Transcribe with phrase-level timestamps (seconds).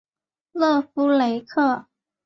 [0.53, 1.85] 勒夫雷克。